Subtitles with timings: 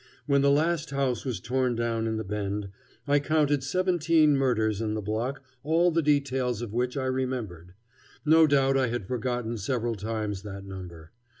[0.25, 2.69] When the last house was torn down in the Bend,
[3.07, 7.75] I counted seventeen murders in the block all the details of which I remembered.
[8.25, 11.11] No doubt I had forgotten several times that number.